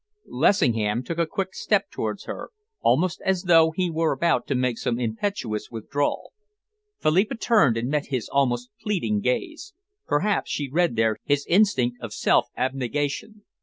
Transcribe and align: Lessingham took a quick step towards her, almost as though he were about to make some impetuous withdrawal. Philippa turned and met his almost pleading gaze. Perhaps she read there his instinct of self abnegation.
Lessingham 0.25 1.03
took 1.03 1.19
a 1.19 1.27
quick 1.27 1.53
step 1.53 1.91
towards 1.91 2.23
her, 2.23 2.49
almost 2.81 3.21
as 3.23 3.43
though 3.43 3.69
he 3.69 3.91
were 3.91 4.11
about 4.13 4.47
to 4.47 4.55
make 4.55 4.79
some 4.79 4.99
impetuous 4.99 5.69
withdrawal. 5.69 6.33
Philippa 6.99 7.35
turned 7.35 7.77
and 7.77 7.87
met 7.87 8.07
his 8.07 8.27
almost 8.27 8.71
pleading 8.81 9.19
gaze. 9.21 9.75
Perhaps 10.07 10.49
she 10.49 10.67
read 10.67 10.95
there 10.95 11.17
his 11.25 11.45
instinct 11.47 11.97
of 12.01 12.13
self 12.13 12.47
abnegation. 12.57 13.43